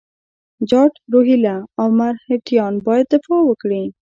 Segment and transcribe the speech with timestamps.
[0.69, 3.83] جاټ، روهیله او مرهټیان باید دفاع وکړي.